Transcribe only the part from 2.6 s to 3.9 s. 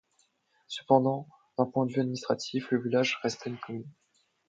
le village resta une commune.